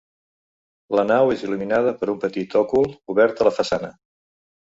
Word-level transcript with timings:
La 0.99 1.03
nau 1.09 1.33
és 1.33 1.43
il·luminada 1.47 1.93
per 1.99 2.09
un 2.13 2.17
petit 2.25 2.57
òcul 2.61 2.89
obert 3.15 3.43
a 3.43 3.47
la 3.49 3.55
façana. 3.61 3.93